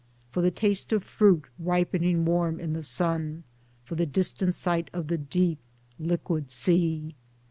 For 0.31 0.41
the 0.41 0.49
taste 0.49 0.91
of 0.91 1.03
fruit 1.03 1.43
ripening 1.59 2.25
warm 2.25 2.59
in 2.59 2.73
the 2.73 2.81
sun, 2.81 3.43
for 3.85 3.93
the 3.93 4.07
distant 4.07 4.55
sight 4.55 4.89
of 4.93 5.09
the 5.09 5.17
deep 5.19 5.59
liquid 5.99 6.49
sea 6.49 7.13